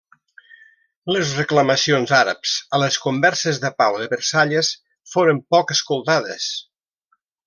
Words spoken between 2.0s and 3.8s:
àrabs a les converses de